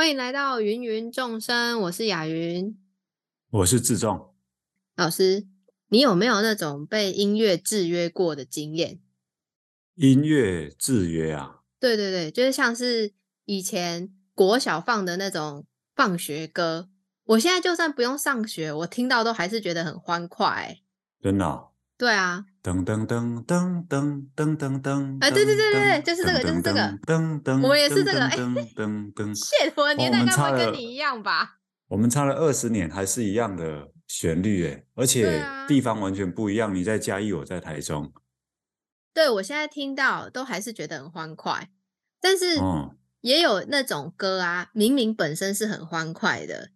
[0.00, 2.74] 欢迎来到芸芸众生，我是雅云，
[3.50, 4.34] 我是志仲
[4.96, 5.46] 老师。
[5.88, 8.98] 你有没有那种被音乐制约过的经验？
[9.96, 11.56] 音乐制约啊？
[11.78, 13.12] 对对对，就是像是
[13.44, 16.88] 以前国小放的那种放学歌，
[17.24, 20.78] 我现在就算不用上学，我听到都还是觉得很欢快。
[21.20, 21.72] 真的哦？
[21.98, 22.46] 对啊。
[22.62, 25.16] 噔噔噔噔噔噔噔噔！
[25.24, 26.80] 啊，对对对对对，就是这个，就是这个。
[27.06, 28.22] 噔噔，我们也是这个。
[28.22, 29.32] 哎，噔噔噔。
[29.34, 31.58] 谢，我的年代该不会跟你一样吧？
[31.88, 36.74] 我们差了二十年，还是一样的旋律哎，而且地方完全不一样。
[36.74, 38.12] 你在嘉义，我在台中。
[39.14, 41.70] 对，我现在听到都还是觉得很欢快，
[42.20, 42.60] 但是
[43.22, 46.70] 也有那种歌啊，明明本身是很欢快的，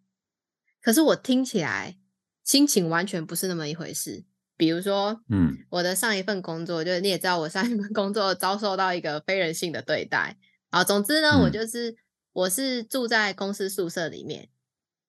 [0.82, 1.98] 可是我听起来
[2.42, 4.24] 心情完全不是那么一回事。
[4.56, 10.38] 比如说，嗯，我的上一份工作，就是你也知道，我上一份工作遭受到一个非人性的对待。
[10.70, 11.96] 好，总之呢，嗯、我就是
[12.32, 14.48] 我是住在公司宿舍里面，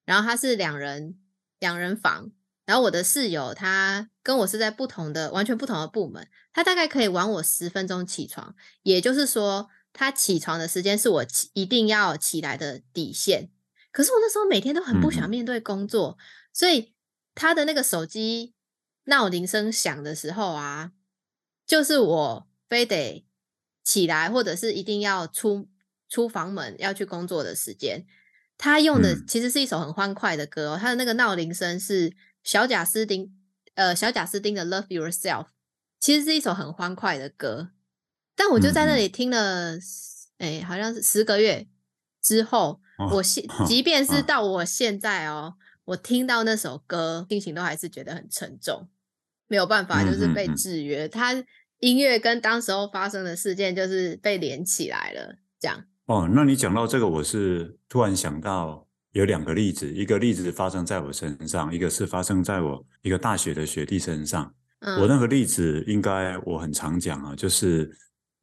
[0.04, 1.20] 然后他是两人
[1.60, 2.32] 两人房，
[2.66, 13.52] 然后我的室友他跟我是在不同的完全不同的部门，他大概可以晚我十分钟起床，也就是说，他起床的时间是我起一定要起来的底线。
[13.92, 16.22] 可是我那时候每天都很不想面对工作，嗯、
[16.52, 16.96] 所以
[17.36, 18.55] 他的那个手机。
[19.06, 20.92] 闹铃声响的时候啊，
[21.66, 23.26] 就是我非得
[23.84, 25.68] 起来，或者是一定要出
[26.10, 28.06] 出房门要去工作的时间。
[28.58, 33.36] 他用的其实是一首很欢快的歌哦，他的那个闹铃声是小贾斯汀，
[33.74, 35.44] 呃，小贾斯汀的《Love Yourself》，
[36.00, 37.72] 其实是一首很欢快的歌。
[38.36, 39.78] 但我就在那里听了，
[40.38, 41.68] 哎，好像是十个月
[42.22, 42.80] 之后，
[43.12, 48.88] 我现即便是到我现在哦，我听到那首歌，心情都还是觉得很沉重。
[49.48, 51.08] 没有办法，就是被制约。
[51.08, 51.46] 他、嗯嗯嗯、
[51.80, 55.84] 音乐跟当时候发生的事件就是被连起来了，这样。
[56.06, 64.54] 哦，那你讲到这个，我是突然想到有两个例子，一个例子发生在我身上，一个是发生在我一个大学的学弟身上。
[64.82, 67.92] 嗯、我那个例子应该我很常讲啊，就是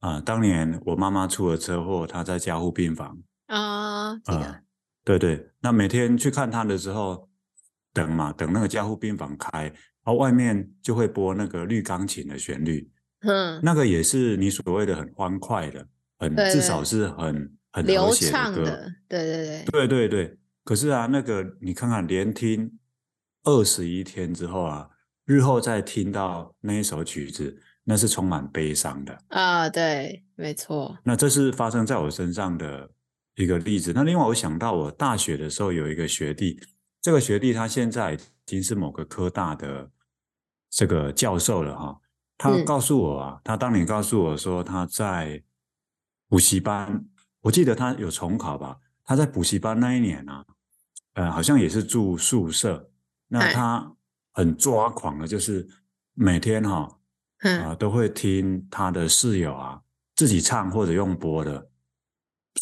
[0.00, 3.16] 啊、呃，当年我妈妈出了车祸，她在加护病房
[3.46, 4.60] 啊，这个、呃，
[5.04, 5.48] 对对。
[5.60, 7.28] 那每天去看她的时候，
[7.92, 9.72] 等嘛，等那个加护病房开。
[10.04, 12.90] 然后外面就会播那个绿钢琴的旋律，
[13.20, 15.86] 嗯，那个也是你所谓的很欢快的，
[16.18, 20.38] 很至少是很很流畅的对对对，对对对。
[20.64, 22.78] 可是啊，那个你看看，连听
[23.44, 24.88] 二十一天之后啊，
[25.24, 30.98] 日后再听到那一首曲子，那是充满悲伤的啊，对，没错。
[31.04, 32.90] 那这是发生在我身上的
[33.36, 33.92] 一个例子。
[33.94, 36.60] 那另外我想到，我大学的时候有一个学弟，
[37.00, 38.14] 这个学弟他现在。
[38.14, 39.90] 已经是某个科大的
[40.70, 42.00] 这个教授了哈，
[42.36, 45.42] 他告诉我啊，他当年告诉我说他在
[46.28, 47.04] 补习班，
[47.40, 50.44] 我记得他有重考吧，他在补习班那一年啊，
[51.14, 52.90] 呃，好像也是住宿舍，
[53.28, 53.94] 那他
[54.32, 55.68] 很抓狂的，就是
[56.14, 56.98] 每天哈
[57.60, 59.82] 啊都会听他的室友啊
[60.14, 61.70] 自己唱或者用播的，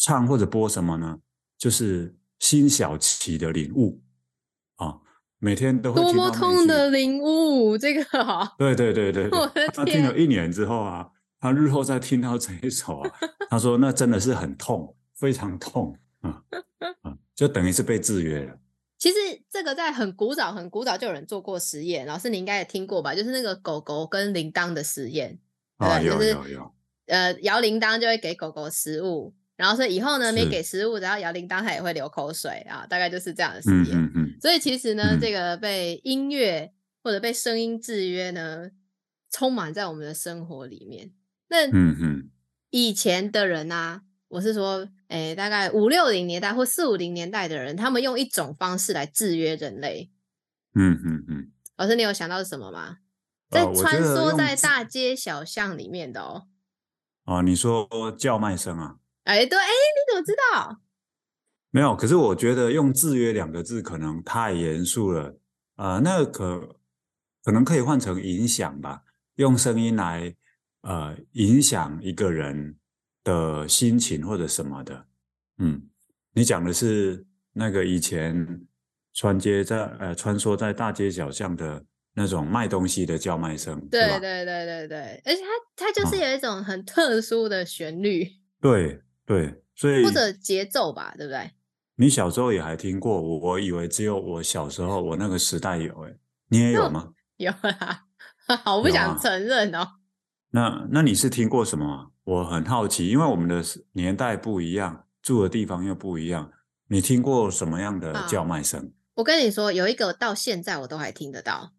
[0.01, 1.19] 唱或者播什么呢？
[1.57, 4.10] 就是辛晓琪的领悟啊。
[5.41, 8.53] 每天都会听多么痛的领悟，这个好。
[8.59, 9.27] 对对对对，
[9.73, 11.09] 他听了一年之后啊，
[11.39, 13.11] 他日后再听到这一首啊，
[13.49, 16.43] 他说那真的是很痛，非常痛啊
[17.01, 18.59] 啊，就等于是被制约了。
[18.99, 19.15] 其实
[19.49, 23.15] 这个在很古早、很古早就有人做过实验，老师你应该也听过吧？
[23.15, 25.39] 就是那个狗狗跟铃铛的实验
[25.77, 26.71] 啊，有有有。
[27.07, 29.33] 呃，摇铃铛就会给狗狗食物。
[29.57, 33.95] 然后所以以后呢，没给食物，然后摇铃铛，它也会流口水啊，大概就是这样的实验。
[33.95, 38.71] 嗯嗯嗯、所以其实呢，嗯、这个被音乐或者被声音制约呢，
[39.29, 41.11] 充满在我们的生活里面。
[41.47, 42.29] 那嗯嗯，
[42.71, 50.09] 以前的人啊，我是说，哎，大概五六零年代或四五零年代的人，他们用一种方式来制约人类。
[50.73, 51.51] 嗯嗯嗯。
[51.77, 52.97] 老师，你有想到是什么吗？
[53.49, 56.47] 在穿梭在大街小巷里面的哦。
[57.25, 57.87] 哦，你说
[58.17, 58.95] 叫卖声啊？
[59.25, 60.79] 哎，对，哎，你怎么知道？
[61.71, 65.37] 没有，可是我觉得用“制约”两个字可能太严肃了
[65.75, 65.99] 啊、呃。
[66.01, 66.75] 那个、可
[67.43, 69.03] 可能可以换成“影响”吧，
[69.35, 70.35] 用声音来
[70.81, 72.77] 呃影响一个人
[73.23, 75.05] 的心情或者什么的。
[75.57, 75.81] 嗯，
[76.33, 78.67] 你讲的是那个以前
[79.13, 89.01] 穿街在呃穿梭在大街小巷的那种卖东西的叫卖声，对对对对对，而且它它就是有一种很特殊的旋律，嗯、对。
[89.23, 91.49] 对，所以或者节奏吧，对不对？
[92.01, 96.17] 你小时候也还听过，我我以为只有我小时候，我那个时代有，哎，
[96.47, 97.13] 你也有吗？
[97.37, 98.05] 有啊，
[98.65, 99.87] 好不想承认哦。
[100.49, 102.11] 那那你是听过什么？
[102.23, 106.51] 我很好奇，因为我们的年代不一样，住的地方又不一样。
[106.87, 108.81] 你听过什么样的叫卖声？
[108.81, 111.73] 哦，我跟你说，有一个到现在我都还听得到，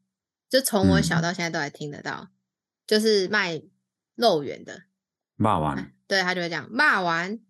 [0.48, 2.30] 就从我小到现在都还听得到，嗯、
[2.86, 3.60] 就是卖
[4.14, 4.82] 肉圆的。
[5.34, 7.40] 骂完，对，他就会讲骂完，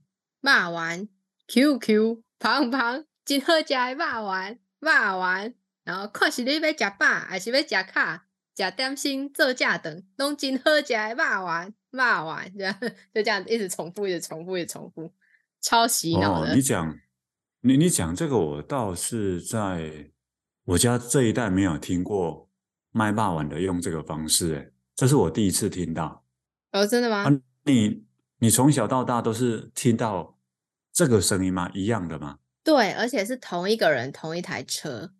[0.41, 1.07] 骂完
[1.49, 5.55] ，QQ 胖胖，今喝加骂完，骂完，
[5.85, 12.77] 然后看是你要食饱，还是要食卡，食点心做价等，拢今喝加骂完，骂完，这样
[13.15, 15.13] 就这样一直重复，一直重复，一直重复，
[15.61, 16.51] 超洗脑的。
[16.51, 16.99] 哦、你讲，
[17.61, 20.11] 你你讲这个，我倒是在
[20.65, 22.51] 我家这一代没有听过
[22.91, 26.25] 卖骂完的用这个方式，哎，这是我第一次听到。
[26.73, 27.19] 哦，真的吗？
[27.19, 27.31] 啊
[27.65, 28.05] 你
[28.41, 30.37] 你从小到大都是听到
[30.93, 31.71] 这个声音吗？
[31.75, 32.39] 一样的吗？
[32.63, 35.11] 对，而且是同一个人，同一台车。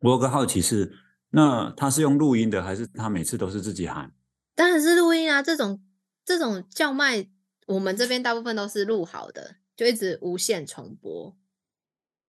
[0.00, 0.92] 我有个好奇是，
[1.30, 4.12] 那他是用录音的，还是他每次都是自己喊？
[4.54, 5.42] 当然是录音啊！
[5.42, 5.82] 这种
[6.24, 7.28] 这种叫卖，
[7.66, 11.36] 我们这边大部分都是录好的，就一直无限重播。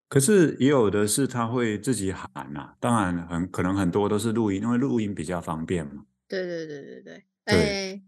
[0.10, 6.06] 可是也有的是他会自己喊啊，当然很可能很多都是录音，因为录音比较方便嘛。
[6.28, 7.56] 对对对对对，哎。
[7.56, 8.04] 欸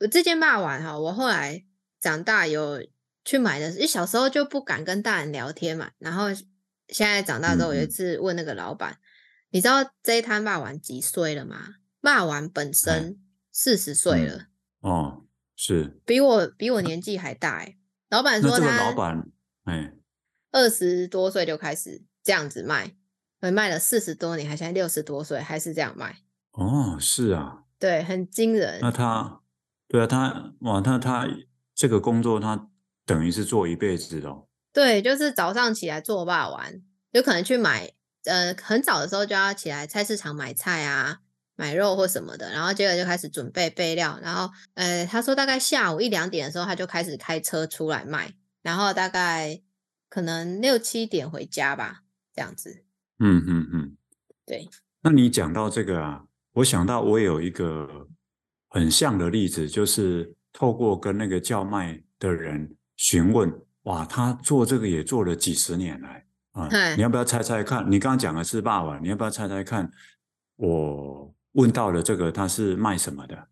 [0.00, 1.64] 我这件骂完哈，我后来
[2.00, 2.84] 长大有
[3.24, 5.90] 去买的，因为小时候就不敢跟大人聊天嘛。
[5.98, 6.32] 然后
[6.88, 8.98] 现在长大之后，有一次问那个老板，嗯、
[9.50, 11.76] 你知道这一摊骂完几岁了吗？
[12.00, 13.18] 骂完本身
[13.50, 14.48] 四十岁了、
[14.82, 14.90] 嗯。
[14.90, 15.24] 哦，
[15.56, 17.76] 是比我比我年纪还大哎。
[18.10, 19.28] 老板说他老板
[19.64, 19.94] 哎，
[20.50, 22.94] 二十多岁就开始这样子卖，
[23.40, 26.18] 卖了四十多年，还现在六十多岁还是这样卖。
[26.52, 28.78] 哦，是啊，对，很惊人。
[28.80, 29.38] 那他。
[29.88, 31.28] 对啊，他哇，那他
[31.74, 32.70] 这个工作他
[33.04, 34.46] 等于是做一辈子哦。
[34.72, 37.92] 对，就是早上起来做霸完，有可能去买，
[38.24, 41.20] 呃，很早的时候就要起来菜市场买菜啊，
[41.56, 49.60] 买肉或什么的，然后接着就开始准备备料，然后呃，他说大概下午一两点的时候他就开始开车出来卖，然后大概
[50.08, 52.02] 可能六七点回家吧，
[52.34, 52.84] 这样子。
[53.18, 53.96] 嗯嗯嗯，
[54.46, 54.68] 对。
[55.02, 58.08] 那你讲到这个啊，我想到我有一个。
[58.74, 63.52] 很像的例子就是透过跟那个叫卖的人询问，
[63.82, 67.84] 哇，他做这个也做了几十年来啊，你要不要猜猜看？
[67.90, 69.90] 你刚刚讲的是爸爸，你要不要猜猜看？
[70.54, 73.48] 我问到的这个他是卖什么的？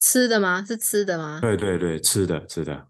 [0.00, 0.62] 吃的吗？
[0.68, 1.38] 是吃的吗？
[1.40, 2.88] 对对对，吃的吃的。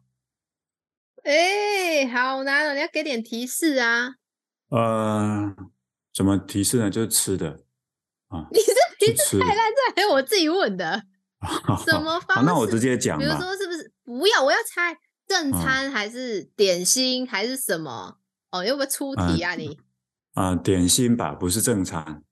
[1.22, 4.16] 哎，好难哦，你要给点提示啊。
[4.70, 5.54] 呃，
[6.12, 6.90] 怎么提示呢？
[6.90, 7.60] 就是吃的
[8.30, 8.46] 啊。
[8.50, 11.04] 你这提示太烂，这还有我自己问的。
[11.86, 12.44] 什么方式？
[12.44, 13.16] 那我直接讲。
[13.16, 14.42] 比如说，是不是不要？
[14.42, 14.92] 我要猜
[15.26, 18.18] 正餐还是点心还是什么？
[18.50, 19.78] 哦，要不要出题啊你？
[20.34, 22.22] 啊、呃，点心吧，不是正餐。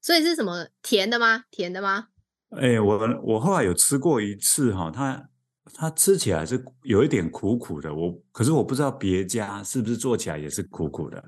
[0.00, 0.68] 所以是什么？
[0.82, 1.44] 甜的吗？
[1.50, 2.08] 甜的吗？
[2.50, 5.28] 哎、欸，我我后来有吃过一次哈，它
[5.74, 7.94] 它吃起来是有一点苦苦的。
[7.94, 11.22] 我可是我不知道别家是不是做起来也是苦苦的，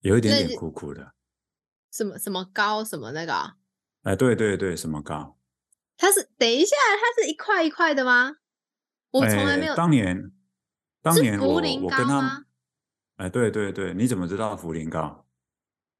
[0.00, 1.12] 有一点点苦苦的。
[1.92, 2.82] 什么什么糕？
[2.82, 3.54] 什么那个？
[4.02, 5.38] 哎，对对对，什么糕？
[5.96, 8.36] 它是等一下，它是一块一块的吗？
[9.10, 9.72] 我从来没有。
[9.72, 10.32] 欸、当年，
[11.02, 12.44] 当年我跟他，
[13.16, 15.26] 哎，对对对，你怎么知道茯苓糕？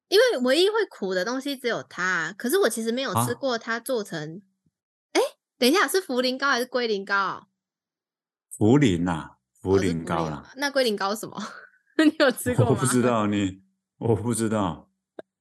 [0.07, 4.41] 因为唯一会苦的东西只有它，可是我其实没有吃过它做成。
[5.11, 5.25] 哎、啊，
[5.57, 7.47] 等一下，是茯苓糕还是龟苓膏？
[8.57, 10.51] 茯苓呐，茯苓糕啦。
[10.55, 11.39] 那龟苓膏什么？
[12.03, 12.71] 你有吃过吗？
[12.71, 13.61] 我不知道，你
[13.97, 14.89] 我不知道。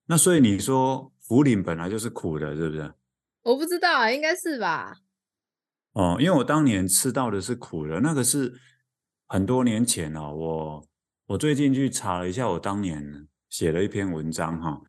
[0.07, 2.92] 那所以你说茯苓本来就是苦的，是不是？
[3.42, 4.99] 我不知道啊，应该是吧。
[5.99, 8.55] 哦，因为我当年吃到的是苦的，那个是
[9.26, 10.33] 很多年前哦。
[10.33, 10.88] 我
[11.26, 14.81] 我最近去查了一下，我当年写了一篇文章哈。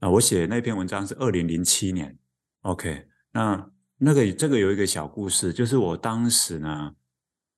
[0.00, 2.18] 啊，我写那篇文章是二零零七年。
[2.62, 6.96] OK，那那个这个有一个小故事，就是我当时呢，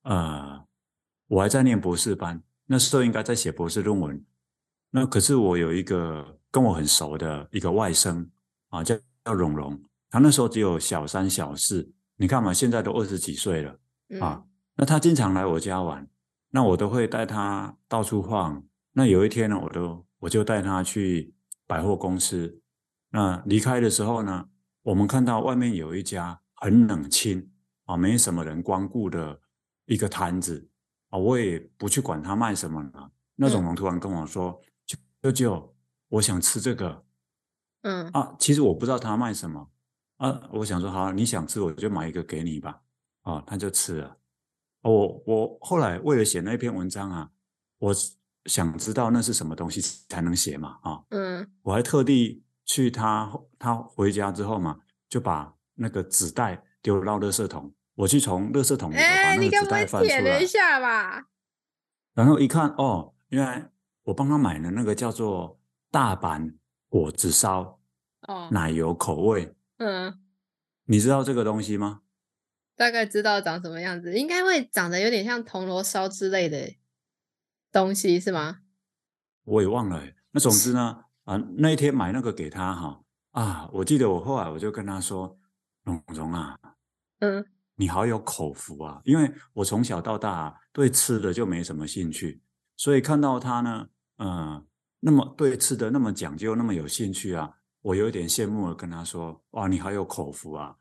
[0.02, 0.62] 呃，
[1.28, 4.22] 我还在念博士班，那时候应该在写博士论文。
[4.90, 8.28] 那可是我有一个跟我很熟的一个外甥
[8.68, 9.80] 啊，叫叫蓉蓉。
[10.10, 13.78] 他那时候只有小三小四，你看嘛，现在都二十几岁了
[14.20, 14.44] 啊。
[14.76, 16.08] 那他经常来我家玩，
[16.50, 18.64] 那我都会带他到处晃。
[18.92, 21.34] 那有一天呢，我都我就带他去
[21.66, 22.60] 百货公司。
[23.10, 24.48] 那离开的时候呢，
[24.82, 27.50] 我们看到外面有一家很冷清
[27.84, 29.40] 啊，没什么人光顾的
[29.86, 30.68] 一个摊子
[31.10, 33.10] 啊，我也不去管他卖什么了。
[33.36, 34.60] 那种人突然跟我说
[35.22, 35.76] ：“舅舅，
[36.08, 37.04] 我想吃这个。”
[37.82, 39.70] 嗯啊，其实我不知道他卖什么。
[40.16, 42.80] 啊，我想说好，你想吃我就买一个给你吧。
[43.22, 44.16] 啊，他就吃了。
[44.82, 47.30] 我我后来为了写那篇文章啊，
[47.78, 47.94] 我
[48.44, 50.78] 想知道那是什么东西才能写嘛。
[50.82, 57.74] 啊，嗯，我还特地去他他回家之后嘛，就把那个纸袋丢到垃圾桶。
[57.96, 60.40] 我去从垃圾桶里头把那个纸袋翻出来。
[60.40, 61.26] 一下吧。
[62.14, 63.70] 然后一看，哦，原来
[64.04, 65.58] 我帮他买了那个叫做
[65.90, 66.54] 大阪
[66.88, 67.80] 果子烧，
[68.28, 69.55] 哦，奶油口味。
[69.78, 70.18] 嗯，
[70.84, 72.02] 你知道这个东西吗？
[72.74, 76.74] 大概知道长什么样子，应该会长得有点像铜锣烧之类的
[77.72, 78.60] 东西，是吗？
[79.44, 80.02] 我也忘了。
[80.32, 85.38] 那总之呢， 啊，那一天买那个给他哈，啊，我记得我后来我就跟他说，
[85.84, 86.58] 蓉蓉啊，
[87.20, 92.42] 嗯，你好有口福啊，因为我从小到大对吃的就没什么兴趣，
[92.76, 94.66] 所以看到他呢，嗯，
[95.00, 97.56] 那么对吃的那么讲究，那么有兴趣啊，
[97.86, 100.74] 我有点羡慕的跟他说，哇，你好有口福啊。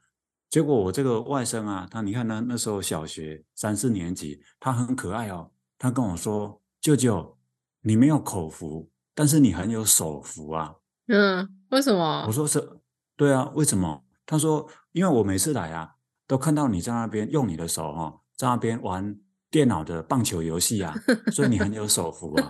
[0.50, 5.52] 结果我这个外甥啊，他你看他，那时候小学三四年级，他很可爱哦。
[5.78, 7.38] 他跟我说：“舅舅，
[7.82, 10.74] 你没有口福，但是你很有手福啊。”
[11.08, 12.26] 嗯，为什么？
[12.26, 12.80] 我说是，
[13.16, 14.04] 对啊，为什么？
[14.26, 19.16] 他说：“因为我每次来啊，都看到你在那边用你的手哈、哦，在那边玩
[19.52, 20.96] 电脑的棒球游戏啊，
[21.32, 22.50] 所以你很有手福啊。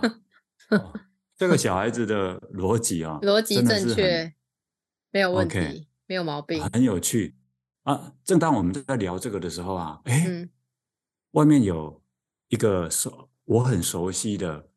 [0.80, 0.94] 哦”
[1.36, 4.32] 这个小孩子的逻辑啊、哦，逻辑正确，
[5.16, 7.34] 没有问题，okay, 没有毛病，很有趣。
[7.84, 10.50] 啊，正当我们在聊这个的时候啊，哎、嗯，
[11.30, 12.02] 外面有
[12.48, 14.68] 一个熟我很熟悉的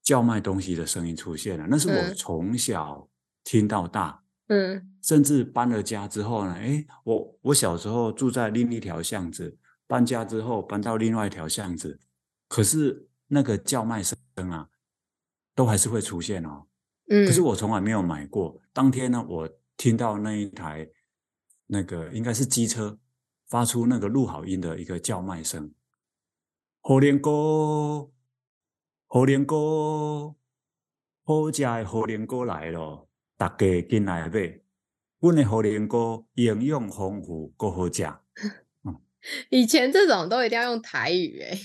[0.00, 3.08] 叫卖东西的声音出现了，那是我从小
[3.42, 11.98] 听到大，嗯，甚至搬了家之后呢，哎，我我小时候住在另一条巷子，搬家之后搬到另外一条巷子，
[12.46, 14.16] 可是那个叫卖声
[14.48, 14.68] 啊，
[15.56, 16.66] 都还是会出现哦，
[17.08, 18.62] 嗯，可是我从来没有买过。
[18.72, 19.48] 当天呢，我
[19.78, 20.90] 听到那一台。
[21.70, 22.98] 那个应该是机车
[23.46, 25.70] 发出那个录好音的一个叫卖声。
[26.80, 28.10] 好年糕，
[29.06, 30.34] 好年糕，
[31.24, 33.06] 好食的好年糕来了，
[33.36, 34.62] 大家进来买。
[35.20, 38.02] 阮的好年糕营养丰富，够好吃。
[38.84, 38.98] 嗯，
[39.50, 41.58] 以前这种都一定要用台语 哎。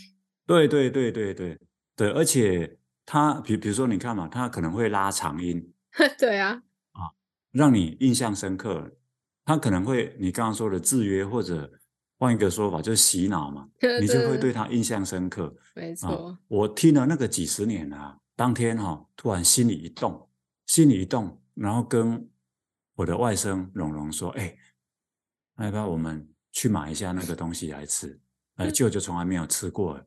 [0.46, 1.58] 对对对对对
[1.96, 5.74] 对，而且他比比如说你看嘛，他可能会拉长音。
[6.20, 6.63] 对啊。
[7.53, 8.98] 啊，让你印象深刻。
[9.45, 11.69] 他可能会，你刚刚说的制约，或者
[12.17, 13.67] 换一个说法，就是洗脑嘛，
[14.00, 15.53] 你就会对他印象深刻。
[15.75, 20.29] 没错、啊，我听了那个几十年啊，当天哈、哦，突然心里一动，
[20.67, 22.25] 心里一动，然后跟
[22.95, 24.55] 我的外甥蓉蓉说：“哎，
[25.60, 28.17] 要不要我们去买一下那个东西来吃？
[28.55, 30.00] 呃，舅舅从来没有吃过，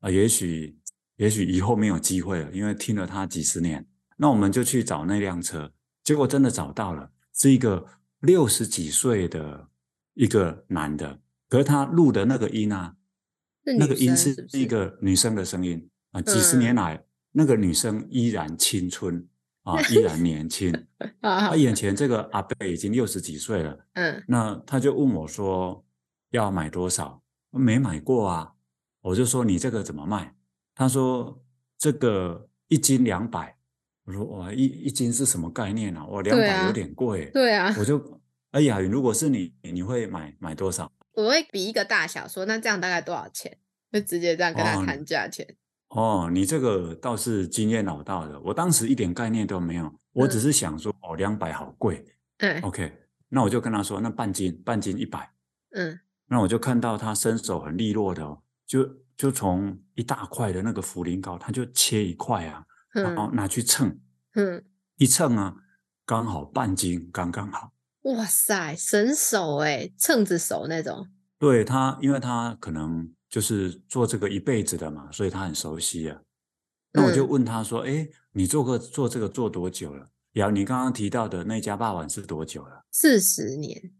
[0.00, 0.78] 啊，也许
[1.16, 3.86] 也许以后没有机会了，因为听了他几十年，
[4.16, 5.70] 那我们就去找那辆车，
[6.08, 7.86] 结果真的找到了，是一个。”
[8.20, 9.68] 六十几岁的
[10.14, 12.96] 一个男的，可是他录的那个音啊，
[13.78, 16.20] 那个音是一个女生的声音啊。
[16.20, 19.24] 几十年来，那个女生依然青春
[19.62, 20.74] 啊， 依然年轻。
[21.22, 23.86] 他眼前这个阿贝已经六十几岁了。
[23.92, 25.84] 嗯，那他就问我说
[26.30, 27.22] 要买多少？
[27.52, 28.54] 没买过啊。
[29.02, 30.34] 我就说你这个怎么卖？
[30.74, 31.40] 他说
[31.78, 33.57] 这个一斤两百。
[34.08, 36.02] 我说哇，一一斤是什么概念啊？
[36.06, 37.30] 哇，两百有点贵。
[37.30, 38.02] 对啊，我就
[38.52, 40.90] 哎呀，如果是你，你会买买多少？
[41.12, 43.58] 我会比一个大小说，那这样大概多少钱？
[43.92, 45.46] 就直接这样跟他谈价钱。
[45.88, 48.40] 哦，哦，你这个倒是经验老道的。
[48.40, 52.02] 我当时一点概念都没有，我只是想说，嗯、哦，两百好贵。
[52.38, 52.90] 对，OK，
[53.28, 55.30] 那我就跟他说，那半斤，半斤一百。
[55.72, 58.88] 嗯，那我就看到他伸手很利落的哦，就
[59.18, 62.64] 就从一大块的那个茯苓糕，他就切一块啊。
[62.92, 64.00] 然后拿去称，
[64.34, 64.64] 嗯，
[64.96, 65.54] 一称啊，
[66.06, 67.72] 刚好半斤，刚刚好。
[68.02, 71.06] 哇塞，神手哎，秤子手那种。
[71.38, 76.20] 对他，因为他可能就是做这个一辈子的嘛，所以他很熟悉啊。
[76.92, 80.08] 那我就问他说：“哎、嗯，你做个做这个做多久了？
[80.32, 83.92] 然后你刚刚提到的那家霸碗是多久了？”四十年。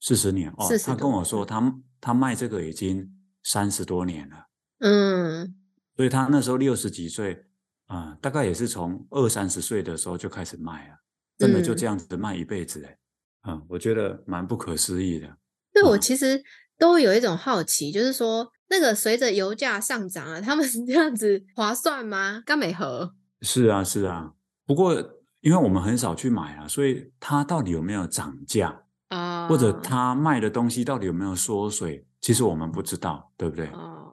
[0.00, 3.10] 四十年哦，他跟我说他他卖这个已经
[3.42, 4.46] 三十多年了。
[4.80, 5.54] 嗯，
[5.96, 7.46] 所以他那时候六十几岁。
[7.90, 10.96] 啊、嗯，大概也是从二三十岁的时候就开始卖啊，
[11.36, 12.96] 真的就这样子卖一辈子哎，
[13.40, 15.36] 啊、嗯嗯，我觉得蛮不可思议的。
[15.74, 16.40] 那我其实
[16.78, 22.40] 都有一种好奇，嗯、就是说那个随着油价上涨啊，他们是这样子划算吗？
[22.46, 23.12] 干美和？
[23.42, 24.34] 是啊，是啊。
[24.64, 24.94] 不过
[25.40, 29.48] 因为我们很少去买啊，所以它到底有没有涨价啊？
[29.48, 32.06] 或者他卖的东西到底有没有缩水？
[32.20, 33.66] 其实我们不知道，对不对？
[33.70, 34.12] 哦，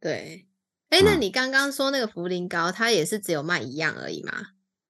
[0.00, 0.47] 对。
[0.90, 4.32] 哎，那你刚刚说那个茯苓糕，它也是只有卖一样而已吗？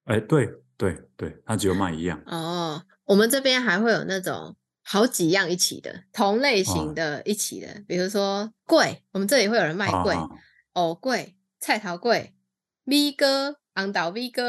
[0.05, 2.23] 哎，对对对，它只有卖一样。
[2.27, 10.15] 哦，我们这边还会有那种好几样一起的同类型的一起的，哦、比如说桂，我们这里会有人卖桂，
[10.75, 12.31] 藕桂、菜头粿、
[12.85, 13.27] 米糕、
[13.75, 14.43] 红豆米糕、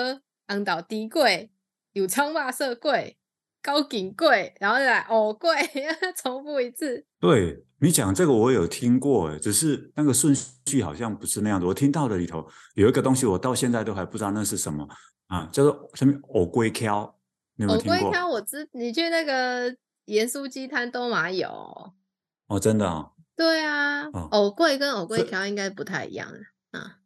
[0.47, 1.49] 红豆甜粿、
[1.93, 3.15] 油葱肉色粿、
[3.61, 5.49] 高锦贵，然后再来藕贵，
[6.21, 7.05] 重复一次。
[7.19, 10.33] 对，你讲这个我有听过，只是那个顺
[10.65, 11.65] 序好像不是那样的。
[11.67, 14.87] 我听到的里头有一个东西，我到现在都还不知道那是什么
[15.27, 17.15] 啊，叫做什么藕龟挑，
[17.55, 17.95] 你有没有听过？
[17.97, 19.75] 藕龟挑我知，你去那个
[20.05, 21.49] 盐酥鸡摊都嘛有。
[22.47, 23.11] 哦，真的啊？
[23.35, 26.27] 对啊，藕贵跟藕龟壳应该不太一样
[26.71, 26.97] 啊。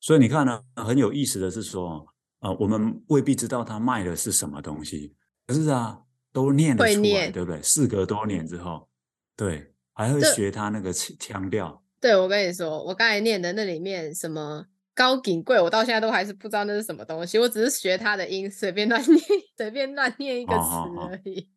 [0.00, 2.06] 所以你看呢，很有意思的是说，
[2.40, 5.14] 呃，我们未必知道他卖的是什么东西，
[5.50, 6.02] 可是啊，
[6.32, 7.60] 都念得出来，对不对？
[7.60, 8.88] 事隔多年之后，
[9.36, 11.82] 对，还会学他那个腔调。
[12.00, 19.20] 对，我跟你说，我刚才念的那里面什么高景贵，我到现在都还是不知道那是什么东西，我只是学他的音，随便乱念，
[19.58, 20.60] 随便乱念一个词
[21.00, 21.48] 而已。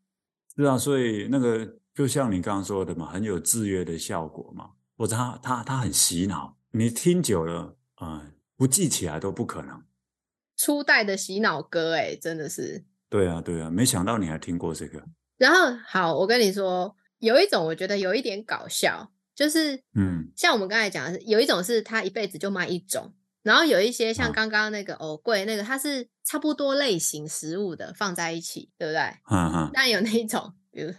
[0.55, 7.77] 是啊，所以那个就像你刚刚说的嘛，很有制约的效果嘛，或者他他他很洗脑，你听久了。
[8.01, 9.81] 嗯，不记起来都不可能。
[10.57, 12.83] 初代的洗脑歌，哎，真的是。
[13.13, 14.99] 对啊，对啊，没想到你还听过这个。
[15.37, 29.01] 然后，好，我跟你说，有一种我觉得有一点搞笑，就是，嗯，像我们刚才讲的是，有一种是他一辈子就卖一种，然后有一些像刚刚那个藕贵那个，它是差不多类型食物的放在一起，对不对？
[29.29, 29.69] 嗯嗯。
[29.71, 30.91] 但有那一种，比如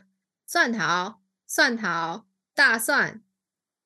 [0.46, 1.14] 蒜头、
[1.48, 2.22] 蒜头、
[2.54, 3.24] 大蒜，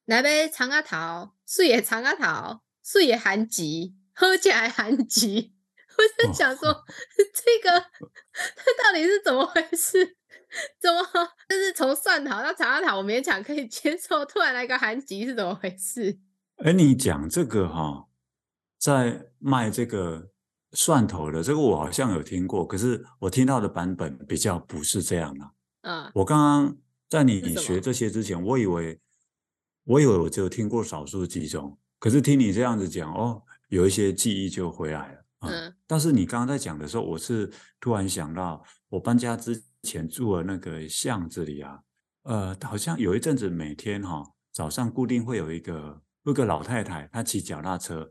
[0.05, 2.63] 来杯长阿桃，素野长阿桃。
[2.83, 5.53] 素也含吉，喝起来含吉。
[5.99, 6.85] 我在想说，哦、
[7.35, 7.81] 这个
[8.31, 10.17] 它到底是怎么回事？
[10.81, 11.05] 怎么
[11.49, 16.19] 就是从蒜头到茶塔，我勉强可以接受，突然来个韩吉是怎么回事？
[16.65, 18.07] 哎，你讲这个哈，
[18.79, 20.31] 在卖这个
[20.73, 25.51] 蒜头的这个，我好像有听过，可是我听到的版本比较不是这样的。
[25.83, 26.77] 嗯，我刚刚
[27.09, 29.01] 在你学这些之前，我以为
[29.85, 31.79] 我以为我只有听过少数几种。
[31.99, 35.18] 可是听你这样子讲哦，有一些记忆就回来了。
[35.41, 41.79] 嗯，嗯，但是你刚刚在讲的时候，我是突然想到，我搬家之前住的那个巷子里啊，
[42.25, 48.11] 呃，好像有一阵子每天哈、哦、早上固定会有一个有个老太太，她骑脚踏车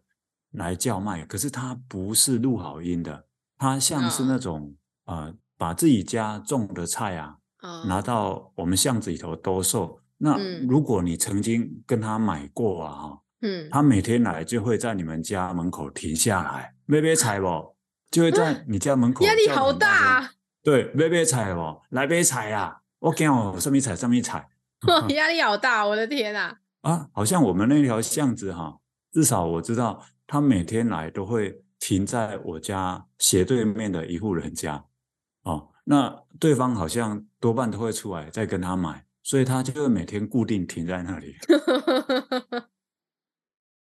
[0.51, 9.99] 来叫卖，可是她不是录好音的，她像是那种、哦、呃把自己家种的菜啊、哦、拿到我们巷子里头兜售。
[10.17, 13.23] 那如果你曾经跟她买过啊哈。
[13.41, 17.75] 嗯，他每天来就会在你们家门口停下来，买买菜不？
[18.09, 19.25] 就会在你家门口。
[19.25, 20.31] 压力好大啊！
[20.63, 21.81] 对，买买菜不？
[21.89, 22.81] 来买菜啊！
[22.99, 23.95] 我讲哦，什么菜？
[23.95, 24.47] 上面菜？
[25.13, 26.59] 压力好大，我的天啊！
[26.81, 28.79] 啊，好像我们那条巷子哈，
[29.11, 34.85] 至少我知道，他每天来都会停在我家斜对面的一户人家。
[35.43, 41.35] 哦，那对方好像多半都会出来再跟他买，所以他就会每天固定停在那里。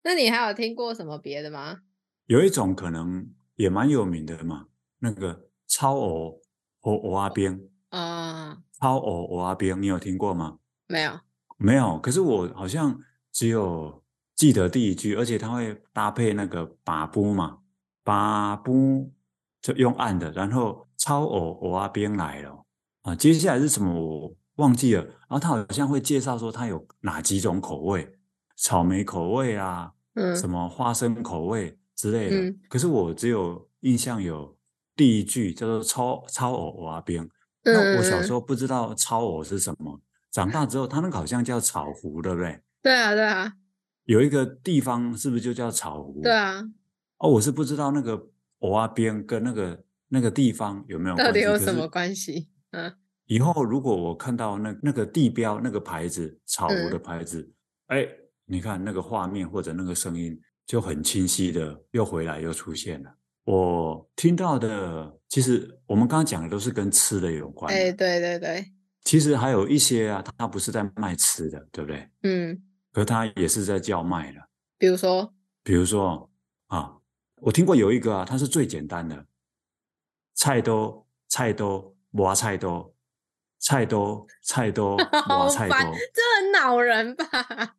[0.02, 1.82] 那你还有听过什么别的吗？
[2.30, 4.66] 有一种可能也蛮有名的嘛，
[5.00, 6.40] 那个超藕
[6.78, 10.58] 和偶阿冰啊，超藕蚵仔冰，你有听过吗？
[10.86, 11.18] 没有，
[11.56, 11.98] 没有。
[11.98, 12.96] 可是我好像
[13.32, 14.04] 只有
[14.36, 17.58] 记得第一句，而且它会搭配那个把布嘛，
[18.04, 19.12] 把布
[19.60, 22.64] 就用按的，然后超藕蚵仔冰来了
[23.02, 23.16] 啊。
[23.16, 28.08] 接下来是什么我忘记了，然后他好像会介绍说它有哪几种口味。
[28.54, 34.56] 草莓口味啊，嗯，什么花生口味之类的，嗯、可是我只有印象有
[34.96, 37.22] 第一句叫做超超藕蚵仔冰，
[37.64, 42.58] 嗯、那我小时候不知道超偶是什么，长大之后它那个好像叫草湖，对不对？
[42.80, 43.52] 对啊，对啊，
[44.04, 46.22] 有一个地方是不是就叫草湖？
[46.22, 46.62] 对啊，
[47.18, 48.16] 哦，我是不知道那个
[48.60, 51.28] 蚵仔冰跟那个那个地方有没有关系？
[51.28, 52.48] 到底有什么关系？
[52.70, 52.90] 嗯，
[53.26, 57.52] 以后如果我看到那那个地标那个牌子草湖的牌子，
[57.88, 58.16] 哎、嗯。
[58.52, 63.14] 你看那个画面或者那个声音就很清晰的又回来又出现了。
[63.44, 67.72] 我听到的，其实我们刚刚讲的都是跟吃的有关。
[67.74, 68.72] 哎，对对对。
[69.02, 72.08] 其实还有一些啊，他不是在卖吃的，对不对？
[72.22, 72.62] 嗯。
[72.92, 74.40] 可他也是在叫卖的。
[74.76, 75.32] 比如说？
[75.62, 76.30] 比如说
[76.66, 76.96] 啊，
[77.36, 79.26] 我听过有一个啊，它是最简单的，
[80.34, 82.94] 菜多菜多挖菜多，
[83.58, 85.76] 菜多菜多挖菜多，
[86.14, 87.76] 这很恼人吧？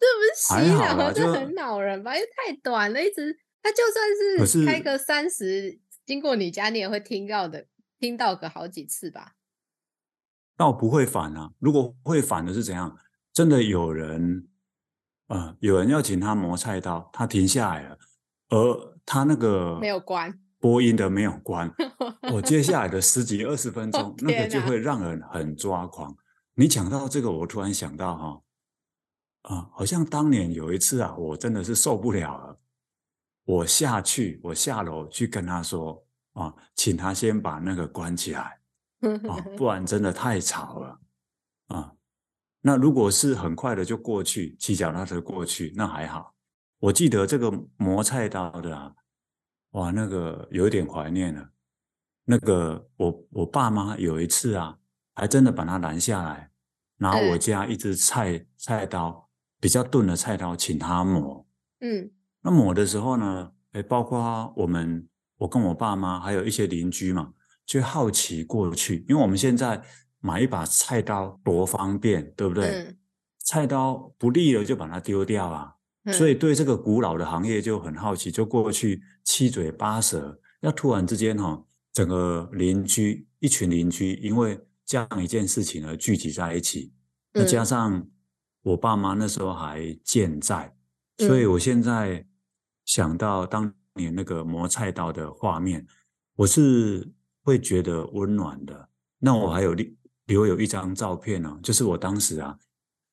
[0.00, 2.16] 这不是洗脑，这很恼人吧？
[2.16, 7.66] 因为太短了，一直他就算是开个三十，经过你家你也会听到的，
[7.98, 9.34] 听到个好几次吧。
[10.56, 12.96] 倒不会反啊，如果会反的是怎样？
[13.32, 14.48] 真的有人，
[15.28, 17.98] 呃，有人要请他磨菜刀，他停下来了，
[18.48, 21.70] 而他那个没有关播音的没有关，
[22.32, 26.16] 我接下来的十几二十分钟，哦、那个就会让人很抓狂。
[26.54, 28.40] 你讲到这个，我突然想到哈。
[29.42, 32.60] 啊，好像当年有一次啊，我真的是受不了了，
[33.44, 38.58] 我下去，我下楼去跟他说啊，请他先把那个关起来。
[39.00, 41.00] 啊，不然真的太吵了
[41.68, 41.94] 啊。
[42.60, 46.34] 那如果是很快的就过去，骑脚踏车过去，那还好。
[46.80, 48.94] 我记得这个磨菜刀的啊，
[49.70, 51.48] 哇，那个有一点怀念了。
[52.26, 54.76] 那个我我爸妈有一次啊，
[55.14, 56.50] 还真的把它拦下来，
[56.98, 59.29] 拿我家一只菜菜刀，
[59.60, 61.46] 比较钝的菜刀，请他磨。
[61.80, 62.10] 嗯，
[62.42, 67.32] 那磨的时候呢，哎，包括我们，我跟我爸妈，还有一些邻居嘛，
[67.66, 69.82] 就好奇过去，因为我们现在
[70.20, 72.66] 买一把菜刀多方便，对不对？
[72.66, 72.96] 嗯，
[73.38, 75.74] 菜刀不利了就把它丢掉啊。
[76.12, 80.40] 所以对这个古老的行业就很好奇，就过去七嘴八舌。
[80.62, 86.92] 那突然之间哈，整个邻居一群邻居因为这样一件事情而聚集在一起。
[87.34, 88.06] 那加上
[88.62, 90.74] 我爸妈那时候还健在，
[91.18, 92.26] 所以我现在
[92.84, 95.86] 想到当年那个磨菜刀的画面，
[96.36, 98.88] 我是会觉得温暖的。
[99.18, 99.74] 那我还有
[100.26, 102.58] 留有一张照片呢，就是我当时啊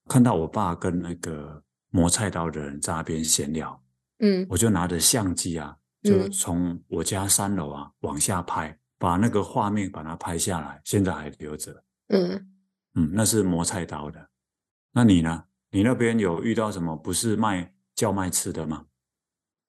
[0.10, 1.64] 看到我爸跟那个。
[1.90, 3.82] 磨菜刀的人在那边闲聊，
[4.20, 11.84] 嗯，我就拿着相机啊，就从我家三楼啊往下拍，把那个画面把它拍下来，现在还留着。
[12.10, 12.50] 嗯
[12.96, 14.30] 嗯，那是磨菜刀的。
[14.98, 15.44] 那你呢？
[15.70, 18.88] 你那边有遇到什么不是卖叫卖吃的吗？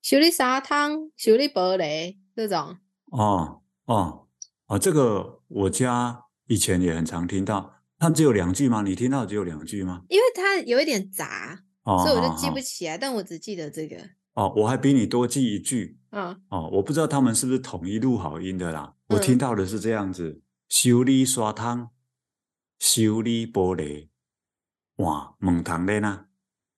[0.00, 2.78] 修理沙汤、修理玻璃这种。
[3.10, 4.26] 哦哦
[4.68, 7.74] 哦，这个我家以前也很常听到。
[7.98, 8.80] 他们只有两句吗？
[8.80, 10.02] 你听到只有两句吗？
[10.08, 11.62] 因为它有一点杂。
[11.82, 13.96] 哦、所以我就记不起来，哦、但我只记得这个。
[14.32, 15.98] 哦，我还比你多记一句。
[16.12, 16.40] 嗯。
[16.48, 18.94] 哦，我不知道他们是不是统一录好音的啦。
[19.08, 21.90] 嗯、我听到的是这样子：修理沙汤，
[22.78, 24.08] 修理玻璃，
[24.98, 26.26] 哇，门窗帘啊。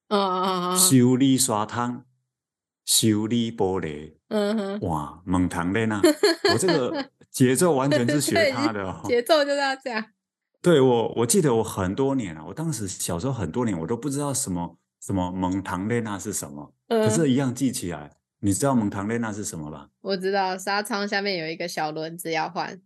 [0.09, 0.79] 嗯嗯嗯嗯。
[0.79, 2.07] 修理沙汤，
[2.87, 4.81] 修理玻璃，嗯哼。
[4.81, 6.01] 哇，门窗帘啊。
[6.53, 9.03] 我这个节奏完全是学他的哦。
[9.05, 10.05] 节奏就是要这样。
[10.63, 14.77] 对，我，我记得我很多年了，我当时小时候很多年，我都不知道什么。
[15.01, 16.75] 什么蒙唐列娜是什么？
[16.89, 18.11] 嗯、可是，一样记起来。
[18.41, 19.89] 你知道蒙唐列娜是什么吧？
[20.03, 22.79] 我知道，纱窗下面有一个小轮子要换，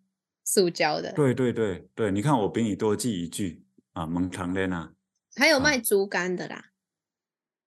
[0.44, 1.12] 塑胶的。
[1.12, 4.92] 对对对对，你看我比你多记一句啊，蒙唐列娜。
[5.36, 6.72] 还有卖竹竿的啦。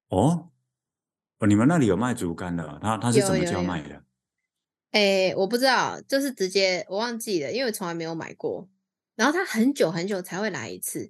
[0.10, 0.50] 哦、
[1.40, 2.80] 哦，你们那里有卖竹竿的？
[2.82, 4.04] 他他是怎么叫卖的？
[4.92, 8.70] 哎，我不知道，就是直接我忘记了，因为从来没有买过。
[9.16, 11.10] 然后他很久很久才会来一次。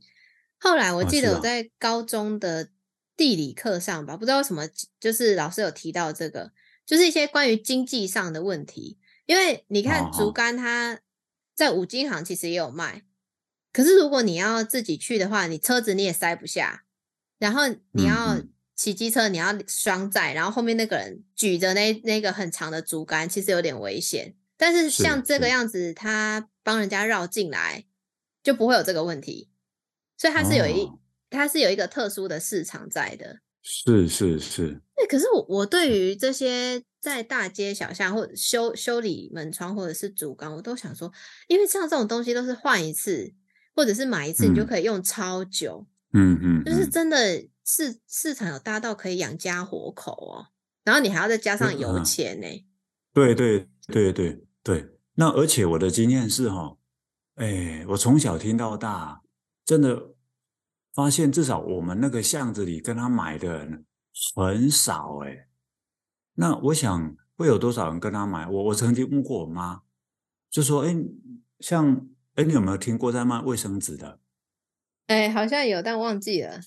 [0.59, 2.69] 后来我记得我在高中的。
[3.17, 4.61] 地理课上吧，不知道为什么，
[4.99, 6.51] 就是老师有提到这个，
[6.85, 8.99] 就是一些关于经济上的问题。
[9.25, 10.99] 因为你看竹竿，它
[11.55, 13.01] 在五金行其实也有卖，
[13.77, 16.85] 可是如果你要自己去的话，你车子你也塞不下，
[17.37, 17.61] 然后
[17.91, 18.41] 你要
[18.75, 24.33] 骑机车，你要双载，然后后面那个人举着那那个很长的竹竿，其实有点危险。
[24.57, 27.85] 但是像这个样子，他帮人家绕进来，
[28.41, 29.51] 就不会有这个问题，
[30.17, 30.89] 所以它是有一。
[31.29, 34.81] 它是有一个特殊的市场在的，是是是。
[34.95, 41.11] 对，可是我我对于这些在大街小巷或者修修理门窗或者是竹竿，我都想说，
[41.49, 43.33] 因为像这种东西都是换一次
[43.77, 45.85] 或者是买一次，你就可以用超久。
[46.11, 50.47] 嗯嗯，就是真的市市场有大到可以养家活口哦，
[50.83, 52.47] 然后你还要再加上油钱呢。
[53.13, 56.75] 对对对对对，那而且我的经验是哈，
[57.35, 59.21] 哎，我从小听到大，
[59.63, 60.15] 真的。
[60.95, 63.85] 发现至少我们那个巷子里跟他买的人
[64.33, 65.47] 很少哎，
[66.33, 68.47] 那我想会有多少人跟他买？
[68.47, 69.83] 我我曾经问过我妈，
[70.49, 70.97] 就说：“哎，
[71.59, 74.19] 像哎，你有没有听过在卖卫生纸的？”
[75.07, 76.61] 哎，好像有，但忘记了。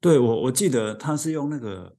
[0.00, 1.96] 对，我我记得他是用那个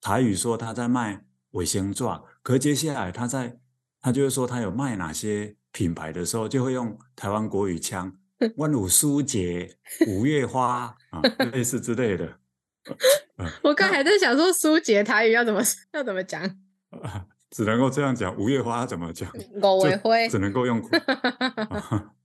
[0.00, 2.04] 台语说他在卖卫生纸，
[2.42, 3.58] 可接下来他在
[4.00, 8.16] 他就是说他有卖哪些品牌的时候，就会用台湾国语腔。
[8.56, 9.76] 万五书节、
[10.08, 12.40] 五月花啊，类似之类的。
[13.62, 16.42] 我刚还在想说，书节台语要怎么要怎么讲？
[17.50, 18.36] 只能够这样讲。
[18.36, 19.30] 五月花怎么讲？
[19.62, 20.82] 五月花只能够用。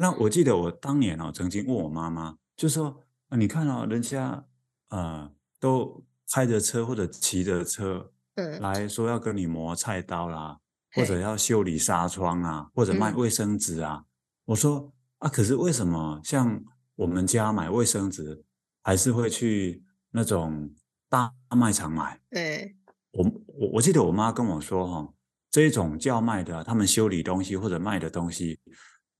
[0.00, 2.98] 那我记得我当年哦，曾经问我妈妈，就说
[3.36, 4.42] ：“你看哦，人家
[4.88, 10.58] 呃都开着车或者骑着车，嗯，来说要跟你磨菜刀啦，
[10.94, 14.04] 或者要修理纱窗啊，或者卖卫生纸啊。”
[14.46, 14.92] 我说。
[15.20, 16.58] 啊，可是为什么像
[16.96, 18.42] 我们家买卫生纸，
[18.82, 20.74] 还是会去那种
[21.10, 22.18] 大卖场买？
[22.30, 22.74] 对，
[23.10, 25.12] 我我我记得我妈跟我说，哈，
[25.50, 28.58] 这一种叫卖的，他们修理东西或者卖的东西，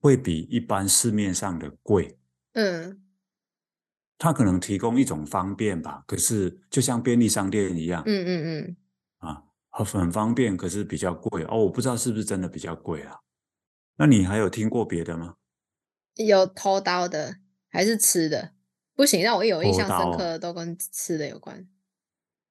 [0.01, 2.19] 会比一般市面上的贵。
[2.55, 3.03] 嗯，
[4.19, 8.03] 它可能提供一种方便吧，可是就像便利商店一样。
[8.07, 8.77] 嗯嗯嗯，
[9.19, 11.59] 啊，很方便，可是比较贵哦。
[11.65, 13.21] 我不知道是不是真的比较贵啊？
[13.97, 15.37] 那你还有听过别的吗？
[16.17, 17.37] 有偷刀的
[17.69, 18.53] 还是吃的？
[18.95, 21.69] 不行，让我有印象深刻的都跟吃的有关。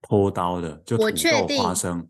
[0.02, 2.10] 偷刀的就我确定花生，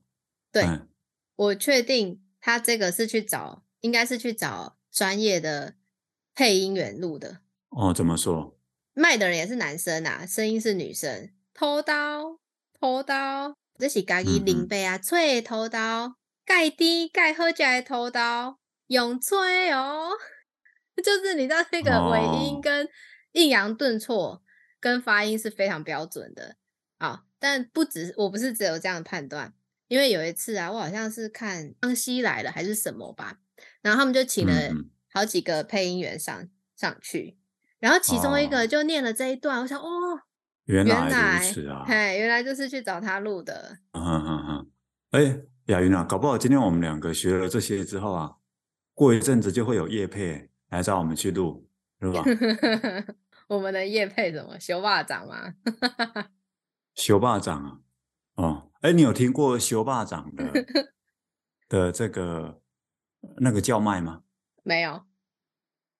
[0.51, 0.87] 对，嗯、
[1.35, 5.75] 我确定他这个是去找，应该是去找专业的
[6.35, 7.37] 配音员录的。
[7.69, 8.59] 哦，怎么说？
[8.93, 11.31] 卖的人也是男生啊，声音是女生。
[11.53, 12.37] 偷刀，
[12.77, 20.09] 偷刀，这是家己灵贝啊，吹偷刀，盖滴盖喝起来偷刀，用吹哦，
[21.01, 22.89] 就是你知道那个尾音跟。
[23.31, 24.41] 抑扬顿挫
[24.81, 26.57] 跟发音是非常标准的
[26.97, 29.53] 啊，但不只我不是只有这样的判断，
[29.87, 33.37] 因为有一次啊，我好像是看《康熙来了》还是什么吧，
[33.81, 34.53] 然后他们就请了
[35.13, 37.37] 好几个配音员上上去，
[37.79, 40.21] 然后其中一个就念了这一段，哦、我想哦，
[40.65, 43.77] 原来如此啊，嘿，原来就是去找他录的。
[43.91, 44.71] 嗯哼哼哼，
[45.11, 48.35] 哎，雅云啊，搞不好今天我们两个学了这些之后啊，
[48.93, 51.65] 过一阵子就会有叶配来找我们去录。
[52.01, 52.23] 是吧？
[53.49, 54.57] 我们的叶配怎么？
[54.57, 55.53] 修霸掌吗？
[56.95, 57.79] 修霸掌啊！
[58.35, 60.65] 哦，哎，你有听过修霸掌的
[61.67, 62.58] 的这个
[63.37, 64.23] 那个叫卖吗？
[64.63, 65.03] 没有，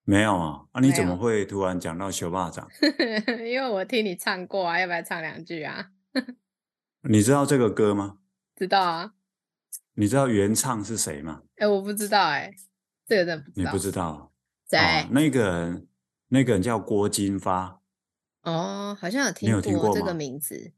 [0.04, 0.66] 没有啊！
[0.72, 2.68] 啊，你怎么会突然讲到小霸掌？
[3.46, 5.92] 因为我听你唱过啊，要不要唱两句啊？
[7.10, 8.20] 你知道这个歌吗？
[8.56, 9.14] 知道啊。
[9.94, 11.42] 你知道原唱是谁吗？
[11.56, 12.54] 哎，我不知道哎，
[13.08, 13.72] 这个真的不知道。
[13.72, 14.34] 你不知道？
[14.70, 15.86] 对、哦，那个人。
[16.32, 17.82] 那个人叫郭金发，
[18.44, 20.74] 哦，好像有听过，有听过这个名字。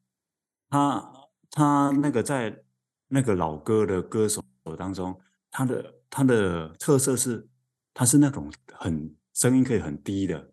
[0.69, 1.11] 他
[1.49, 2.63] 他那个在
[3.09, 4.41] 那个老歌的歌手
[4.79, 5.19] 当中，
[5.51, 7.47] 他的他的特色是，
[7.93, 10.51] 它是那种很声音可以很低的，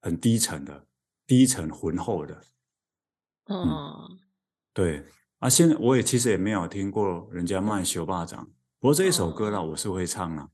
[0.00, 0.86] 很低沉的，
[1.26, 2.40] 低沉浑厚的。
[3.46, 4.18] 哦、嗯，
[4.72, 5.04] 对
[5.40, 8.46] 啊，现在我也其实也没有听过人家卖修巴掌，
[8.78, 10.48] 不过这一首歌呢，我是会唱啊。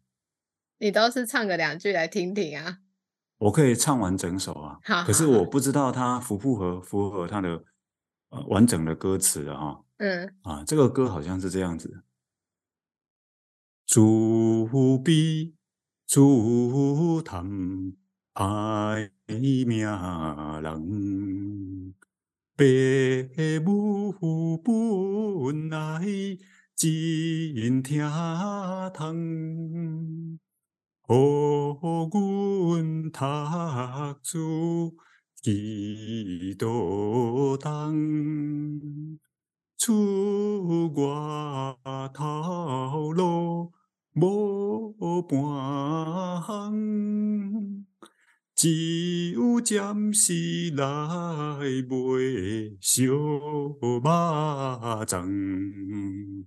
[0.79, 2.79] 你倒是唱个两句来听听啊。
[3.37, 7.63] 我可以唱完整首啊，好好好，可是我不知道它符不符合符合它的
[8.31, 9.85] 呃完整的歌词的哈。
[9.99, 12.03] 嗯啊，这个歌好像是这样子：
[13.91, 14.01] 自
[15.03, 15.55] 卑
[16.07, 16.21] 自
[17.23, 17.95] 贪
[18.35, 21.95] 爱命人，
[22.55, 22.63] 父
[24.15, 26.03] 母本来
[26.77, 27.99] 真疼
[28.93, 30.39] 痛。
[31.09, 31.15] 予
[32.13, 33.25] 阮读
[34.23, 34.95] 书
[35.35, 39.19] 几多重，
[39.79, 41.01] 出外
[42.13, 43.73] 头路
[44.21, 45.39] 无半
[46.43, 46.73] 项，
[48.55, 53.79] 只有暂时来卖小肉
[55.07, 56.47] 粽。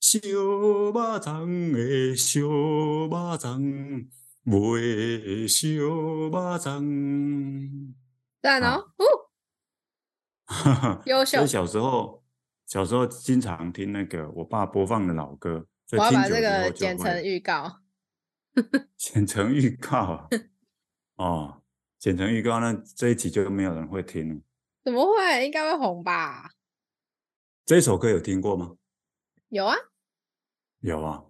[0.00, 3.08] 烧肉粽的烧肉
[3.38, 4.08] 粽，
[4.42, 7.94] 卖烧肉粽。
[8.42, 8.88] 赞哦！
[10.46, 11.46] 哈哈，优秀。
[11.46, 12.24] 小时候，
[12.66, 15.68] 小时候经常听那个我爸播放的老歌。
[15.90, 17.80] 我要把这个 剪成预告。
[18.96, 20.28] 剪成预告。
[21.16, 21.62] 哦，
[21.98, 24.40] 剪成预告，那这一集就没有人会听了。
[24.84, 25.44] 怎么会？
[25.44, 26.52] 应该会红吧？
[27.64, 28.76] 这首歌有听过吗？
[29.48, 29.76] 有啊。
[30.80, 31.24] 有啊，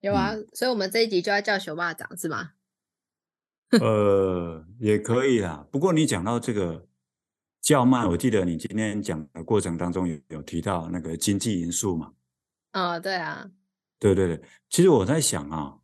[0.00, 2.52] 有啊，嗯、所以我们这一集就要叫“熊霸掌”是吗？
[3.80, 5.66] 呃，也可以啦。
[5.70, 6.86] 不过你讲到这个
[7.62, 12.12] 叫卖，我记得你今天讲的过程当中有有提到那个经济因素嘛？
[12.72, 13.50] 啊、哦，对啊，
[13.98, 14.42] 对对对。
[14.68, 15.78] 其实我在想啊，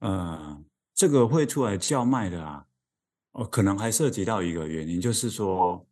[0.00, 2.66] 呃，这个会出来叫卖的啊，
[3.32, 5.86] 哦，可能还涉及到一个原因，就是说，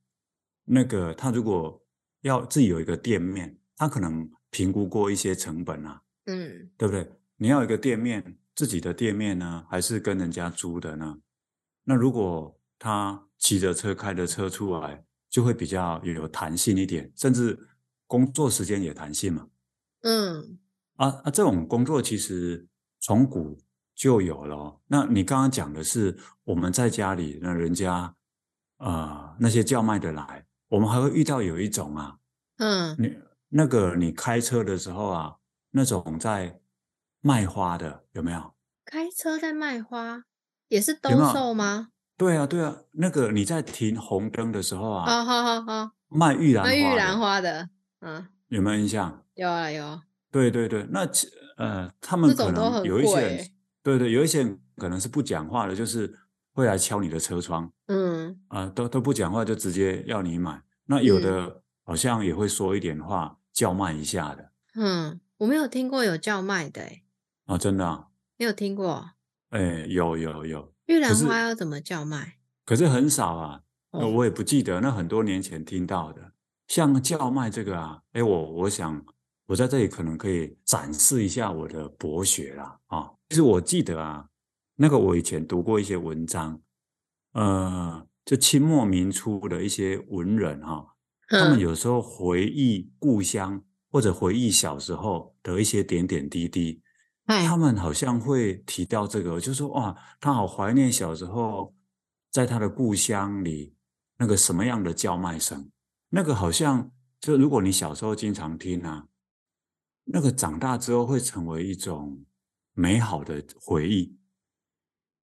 [0.64, 1.82] 那个他如果
[2.22, 6.02] 要自己有一个店面，他可能评估过一些成本啊。
[6.26, 7.10] 嗯，对不对？
[7.36, 11.18] 你要一个店面，自己的店面呢，还是跟人家租的呢？
[11.84, 17.58] 那如果他骑着车、开着车出来，就会比较有弹性一点，甚至
[18.06, 19.48] 工作时间也弹性嘛。
[20.02, 20.58] 嗯，
[20.96, 22.66] 啊啊，这种工作其实
[23.00, 23.58] 从古
[23.94, 24.80] 就有了。
[24.86, 28.16] 那你刚刚讲的是我们在家里，那人家啊、
[28.78, 32.16] 呃、那些叫卖的来，我们还会遇到有一种啊，
[32.58, 33.16] 嗯，你
[33.48, 35.36] 那个你开车的时候啊。
[35.74, 36.60] 那种在
[37.22, 38.52] 卖花的有没有？
[38.84, 40.24] 开车在卖花
[40.68, 41.88] 也是兜售吗？
[42.18, 42.76] 对啊，对啊。
[42.90, 49.24] 那个你在停红灯的时候啊，好好好好，卖玉兰花，卖玉兰花的，嗯，有没有印象？
[49.32, 49.98] 有啊有。
[50.32, 51.08] 对对对，那
[51.56, 53.50] 呃，他们可能有一些人，
[53.84, 56.12] 对对，有一些人可能是不讲话的，就是
[56.52, 60.60] 会来敲你的车窗，嗯啊、呃，都都不讲话就直接要你买。
[60.86, 65.20] 那有的好像也会说一点话，叫卖一下的，嗯。
[65.38, 67.02] 我没有听过有叫卖的，哎，
[67.46, 68.06] 哦，真的啊？
[68.36, 69.10] 没有听过？
[69.48, 72.38] 哎，有有有，玉兰花要怎么叫卖？
[72.64, 74.80] 可是很少啊，哦、我也不记得。
[74.80, 76.30] 那很多年前听到的，
[76.68, 79.04] 像叫卖这个啊，哎，我我想
[79.46, 83.10] 我在这里可能可以展示一下我的博学啦啊。
[83.28, 84.26] 其实我记得啊，
[84.76, 86.60] 那个我以前读过一些文章，
[87.32, 90.86] 呃，就清末民初的一些文人哈、啊，
[91.28, 96.82] 他们有时候回忆故乡或者回忆小时候的一些点点滴滴。
[97.24, 101.74] 他们好像会提到这个，就说哇，他好怀念小时候
[102.30, 103.74] 在他的故乡里
[104.18, 105.70] 那个什么样的叫卖声，
[106.10, 109.06] 那个好像就如果你小时候经常听啊，
[110.04, 112.24] 那个长大之后会成为一种
[112.74, 114.18] 美好的回忆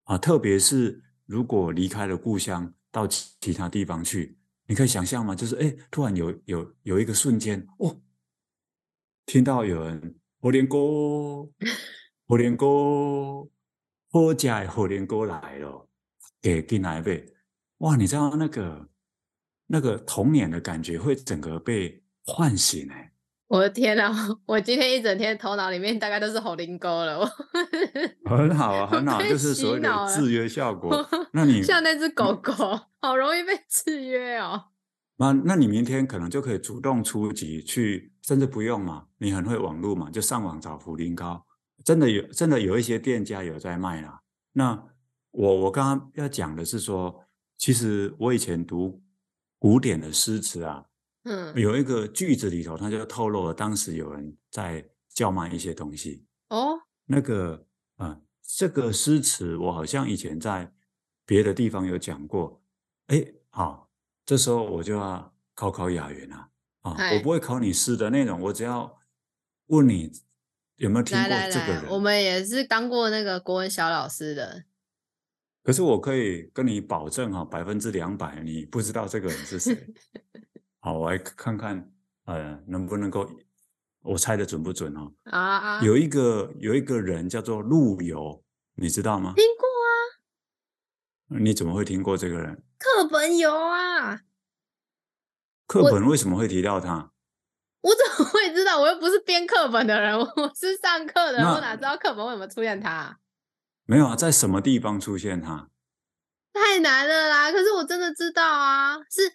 [0.04, 5.36] 啊，特别是如果离开了故乡到其他地方去，你可以想象吗？
[5.36, 8.02] 就是哎，突然有有有一个瞬间哦，
[9.26, 10.16] 听到有人。
[10.42, 10.78] 火莲哥，
[12.26, 12.66] 火莲哥，
[14.10, 15.90] 好家的火莲哥来了，
[16.42, 17.26] 给进来呗！
[17.80, 18.90] 哇，你知道那个
[19.68, 23.14] 那个童年的感觉会整个被唤醒哎！
[23.50, 24.14] 我的天啊，
[24.46, 27.26] 我今天一整天头脑里面大概都是火莲哥了。
[28.26, 31.06] 很好啊，很好，就是所谓的制约效果。
[31.34, 32.54] 那你 像那只狗狗，
[33.02, 34.66] 好容易被制约哦。
[35.18, 38.14] 那那你明天可能就可以主动出击去。
[38.22, 41.44] 甚至不用嘛，你很会网络嘛，就上网找茯苓膏，
[41.84, 44.22] 真的有，真的有一些店家有在卖啦。
[44.54, 44.84] 那
[45.32, 47.26] 我我刚刚要讲的是说，
[47.58, 49.02] 其实我以前读
[49.58, 50.86] 古典的诗词啊，
[51.30, 56.26] 嗯，有一个句子里头，他就透露了当时有人在叫卖一些东西。
[56.50, 57.68] 哦，那个
[58.42, 60.74] 这个诗词我好像以前在
[61.24, 62.60] 别的地方有讲过。
[63.08, 63.92] 哎，好，
[64.26, 66.50] 这时候我就要考考雅媛啊。
[66.82, 69.00] 啊，我不会考你诗的内容，我只要
[69.68, 70.12] 问你
[70.78, 71.52] 有没有听过这个人。
[71.52, 74.64] 来来来，我们也是当过那个国文小老师的。
[75.62, 79.78] 可是我可以跟你保证哈，百分之两百你不知道这个人是谁。
[80.80, 81.92] 好，我来看看，
[82.26, 83.30] 呃，能不能够
[84.02, 85.12] 我猜的准不准哦？
[85.26, 85.82] 啊啊！
[85.84, 88.44] 有一个有一个人叫做陆游，
[88.76, 89.34] 你知道吗？
[89.36, 91.42] 听过啊。
[91.42, 92.64] 你怎么会听过这个人？
[92.78, 94.22] 课本有啊。
[95.68, 97.12] 课本为什么会提到他？
[97.82, 98.80] 我，怎么会知道？
[98.80, 103.20] 我又不是编课本的人， 我是上课的人，我哪知道课本为什么出现他？
[103.86, 105.70] 没有啊，在什么地方出现他？
[106.54, 107.52] 太难了啦！
[107.52, 109.32] 可是我真的知道啊，是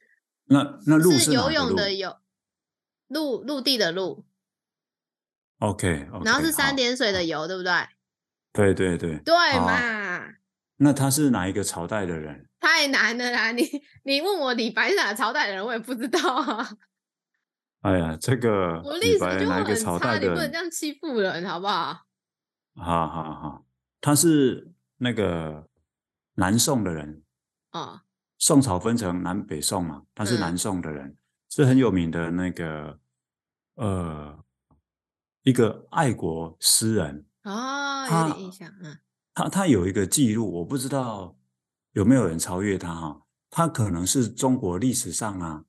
[0.47, 2.17] 那那陆是，是游泳的游，
[3.09, 4.25] 陆陆地的陆。
[5.59, 7.73] OK，, okay 然后是三点水的游，好对不对？
[8.53, 10.35] 对对对，对嘛、啊？
[10.77, 12.49] 那他是哪一个朝代的人？
[12.61, 13.51] 太难了啦！
[13.53, 13.63] 你
[14.05, 16.69] 你问我李白是哪朝代的人，我也不知道啊。
[17.83, 22.07] 哎呀，这个我历史就很差，你不能这样欺负人，好不好？
[22.77, 23.67] 好好好，
[24.01, 25.69] 他是那个
[26.35, 27.23] 南宋的人
[27.73, 28.01] 哦。
[28.39, 31.17] 宋朝分成南北宋嘛，他是南宋的人，嗯、
[31.51, 32.99] 是很有名的那个
[33.75, 34.45] 呃
[35.43, 38.99] 一个爱国诗人哦，有点印象嗯。
[39.35, 41.37] 他他有一个记录，我不知道。
[41.93, 42.93] 有没有人超越他？
[42.93, 45.65] 哈，他可能是中国历史上啊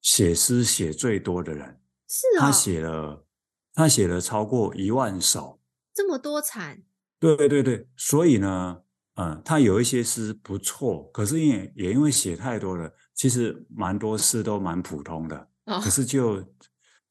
[0.00, 1.80] 写诗写最多的人。
[2.06, 3.26] 是啊，他写了，
[3.72, 5.60] 他写了超过一万首，
[5.92, 6.84] 这么多产。
[7.18, 8.82] 对对对，所以呢，
[9.16, 15.48] 嗯，他有一些诗不错，可是因为也因为写太多了，其实蛮多诗都蛮普通的。
[15.66, 16.44] 哦，可是就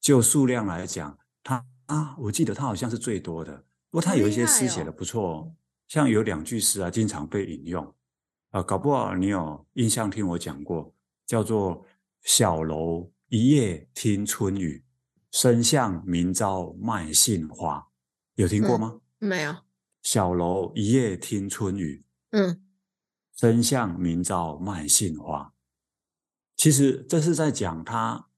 [0.00, 3.56] 就数量来讲，他啊，我记得他好像是最多的。
[3.90, 5.54] 不过他有一些诗写的不错，哦，
[5.88, 7.94] 像有两句诗啊，经常被引用。
[8.50, 10.94] 啊，搞不好你有印象听我讲过，
[11.26, 11.86] 叫做
[12.22, 14.84] “小楼一夜听春雨，
[15.32, 17.84] 深巷明朝卖杏花”，
[18.36, 19.00] 有听过吗？
[19.20, 19.56] 嗯、没有。
[20.04, 22.62] 小楼一夜听春雨，嗯，
[23.34, 25.54] 深巷明朝卖杏花。
[26.56, 28.28] 其实这是在讲他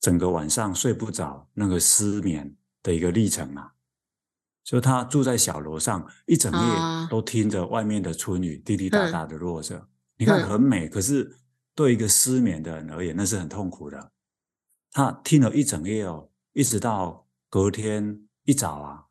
[0.00, 3.74] 整个晚上睡不着，那个失眠的一个历程啊。
[4.62, 9.76] 就他住在小楼上，一整夜都听着外面的春雨滴滴答答的落着。
[9.76, 9.88] 嗯、
[10.18, 11.36] 你看很美，可是
[11.74, 14.12] 对一个失眠的人而言，那是很痛苦的。
[14.92, 19.06] 他听了一整夜哦，一直到隔天一早啊，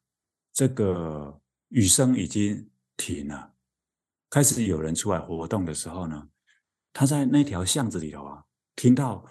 [0.54, 1.41] 这个
[1.72, 3.54] 雨声已经停了，
[4.30, 6.28] 开始有人出来活动的时候呢，
[6.92, 8.44] 他在那条巷子里头啊，
[8.76, 9.26] 听到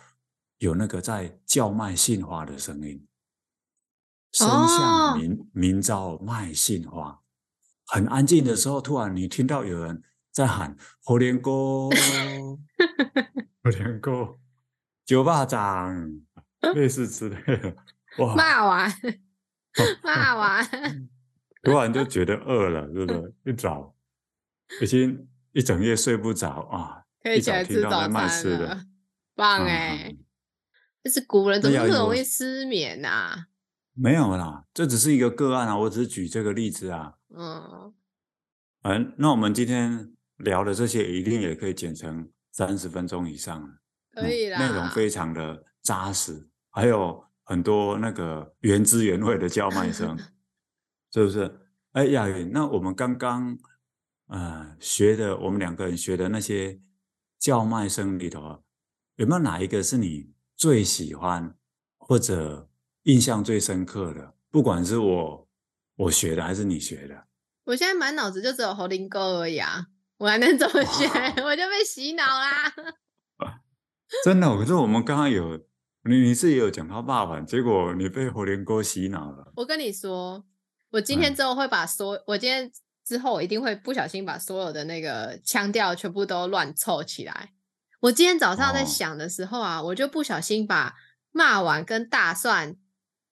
[0.59, 3.07] 有那个在叫卖杏花的声音。
[4.32, 7.20] 深巷明、哦、明朝卖杏花，
[7.86, 11.88] 很安静的时候，突然你听到有人在喊“火莲哥，
[13.62, 14.38] 火莲哥，
[15.05, 15.95] 酒霸掌”，
[16.74, 17.76] 类似之类的。
[18.18, 18.93] 哇，骂完，
[20.03, 20.64] 骂完，
[21.63, 23.53] 突然就 觉得饿了，对不对？
[23.53, 23.95] 一早，
[24.81, 28.11] 已经一整夜睡不着啊，可以起来吃早餐
[28.61, 28.85] 了，
[29.35, 30.17] 棒哎！
[31.03, 33.47] 这是古人怎么那么容易失眠啊？
[33.95, 37.15] 没有啦，这只是一个个案啊，我只是举这个例子啊。
[37.37, 37.93] 嗯，
[38.83, 43.79] 嗯，那我们今天聊的这些一定也可以剪成三十分钟以上，
[44.13, 50.19] 可以啦，内容非常的扎实，还有很多那个原汁原味的叫卖声，
[51.13, 51.61] 是不是？
[51.93, 53.59] 哎，亚云，那我们刚刚
[54.29, 56.81] 呃学的，我们两个人学的那些
[57.37, 58.63] 叫卖声里头，
[59.17, 61.57] 有没有哪一个是你最喜欢
[61.99, 62.71] 或者
[63.03, 64.35] 印象最深刻的？
[64.53, 65.49] 不管是我
[65.97, 67.25] 我学的还是你学的，
[67.65, 69.87] 我现在满脑子就只有猴林哥而已啊，
[70.19, 71.07] 我还能怎么学？
[71.43, 72.73] 我就被洗脑啦！
[74.25, 75.57] 真的，可是我们刚刚有
[76.05, 79.53] 你你自己有讲到霸王，结果你被猴林哥洗脑了。
[79.57, 80.45] 我跟你说。
[80.91, 82.70] 我今天之后会把所，嗯、我今天
[83.05, 87.53] 之后我一定会不小心把所有的那个腔调全部都乱凑起来。
[88.01, 90.95] 我今天早上在想的时候啊，哦、我就不小心把
[91.30, 92.76] 骂完跟大蒜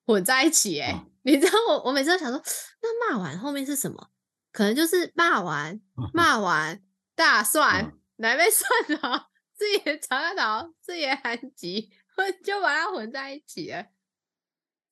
[0.04, 0.88] 混在一起，欸。
[0.88, 2.42] 哎、哦，你知道我我每次都想说，
[2.82, 4.10] 那骂完后面是什么？
[4.52, 5.80] 可能就是骂完
[6.12, 6.80] 骂完
[7.14, 13.86] 大蒜来被蒜头，自己尝到自己很急， 我就把它混在一起了。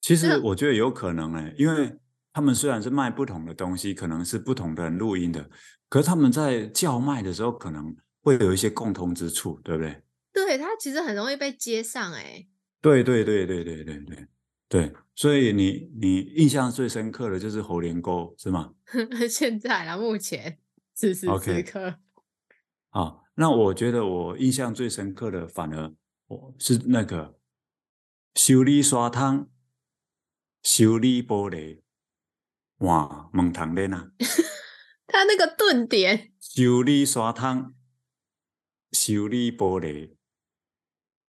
[0.00, 1.98] 其实我觉得有可能哎，欸，因为。
[2.36, 5.48] 他们虽然是卖不同的东西，可能是不同的人录音的，
[5.88, 10.02] 可是他们在叫卖的时候，可能会有一些共通之处，对不对？
[10.34, 12.46] 对，他其实很容易被接上，哎。
[12.82, 14.28] 对对对对对对对
[14.68, 18.74] 对，所以你你印象最深刻的就是猴连沟，是吗？
[19.30, 20.58] 现在啊，目前
[20.92, 21.94] 此时此刻。
[22.90, 25.90] 好，那我觉得我印象最深刻的，反而
[26.26, 27.38] 我是那个
[28.34, 29.48] 修理刷汤，
[30.62, 31.80] 修理玻璃。
[32.78, 34.10] 哇，门堂练啊！
[35.08, 37.74] 他那个顿点，修理刷汤，
[38.92, 40.16] 修理玻璃，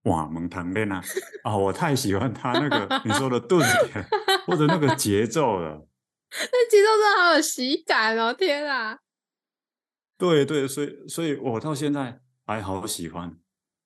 [0.03, 1.01] 哇，门堂练啊！
[1.43, 4.05] 啊，我太喜欢他那个 你说的顿点
[4.45, 5.87] 或者那个节奏了。
[6.29, 8.33] 那节奏真的好有喜感哦！
[8.33, 8.99] 天啊！
[10.17, 13.37] 对对，所以所以我到现在还好喜欢。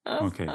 [0.03, 0.53] OK，好，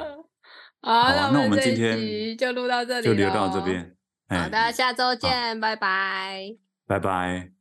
[0.81, 3.95] 好，那我们今天就录到这里，就留到这边。
[4.27, 6.66] 好的，下周见，拜拜。
[6.87, 7.56] 拜拜。